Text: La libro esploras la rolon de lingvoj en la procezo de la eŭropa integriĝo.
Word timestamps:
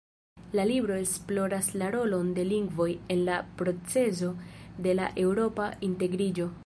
La 0.51 0.65
libro 0.65 0.95
esploras 0.95 1.67
la 1.81 1.89
rolon 1.95 2.31
de 2.39 2.43
lingvoj 2.51 2.89
en 3.17 3.21
la 3.29 3.35
procezo 3.61 4.31
de 4.87 4.97
la 5.01 5.11
eŭropa 5.27 5.69
integriĝo. 5.91 6.51